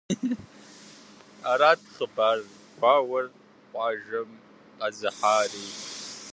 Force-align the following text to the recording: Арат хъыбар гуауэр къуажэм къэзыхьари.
Арат 1.51 1.81
хъыбар 1.93 2.39
гуауэр 2.79 3.25
къуажэм 3.69 4.29
къэзыхьари. 4.79 5.65